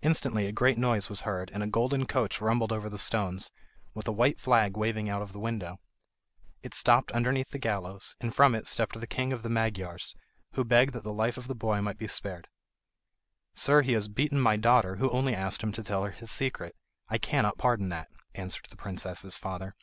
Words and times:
Instantly 0.00 0.46
a 0.46 0.52
great 0.52 0.78
noise 0.78 1.08
was 1.08 1.22
heard 1.22 1.50
and 1.52 1.60
a 1.60 1.66
golden 1.66 2.06
coach 2.06 2.40
rumbled 2.40 2.70
over 2.70 2.88
the 2.88 2.96
stones, 2.98 3.50
with 3.94 4.06
a 4.06 4.12
white 4.12 4.38
flag 4.38 4.76
waving 4.76 5.08
out 5.08 5.22
of 5.22 5.32
the 5.32 5.40
window. 5.40 5.80
It 6.62 6.72
stopped 6.72 7.10
underneath 7.10 7.50
the 7.50 7.58
gallows, 7.58 8.14
and 8.20 8.32
from 8.32 8.54
it 8.54 8.68
stepped 8.68 9.00
the 9.00 9.08
king 9.08 9.32
of 9.32 9.42
the 9.42 9.48
Magyars, 9.48 10.14
who 10.52 10.62
begged 10.64 10.92
that 10.92 11.02
the 11.02 11.12
life 11.12 11.36
of 11.36 11.48
the 11.48 11.56
boy 11.56 11.80
might 11.80 11.98
be 11.98 12.06
spared. 12.06 12.46
"Sir, 13.54 13.82
he 13.82 13.94
has 13.94 14.06
beaten 14.06 14.38
my 14.40 14.56
daughter, 14.56 14.98
who 14.98 15.10
only 15.10 15.34
asked 15.34 15.64
him 15.64 15.72
to 15.72 15.82
tell 15.82 16.04
her 16.04 16.12
his 16.12 16.30
secret. 16.30 16.76
I 17.08 17.18
cannot 17.18 17.58
pardon 17.58 17.88
that," 17.88 18.08
answered 18.36 18.66
the 18.70 18.76
princess's 18.76 19.36
father. 19.36 19.74